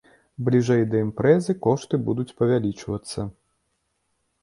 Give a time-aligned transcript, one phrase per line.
[0.45, 3.31] Бліжэй да імпрэзы кошты будуць павялічвацца.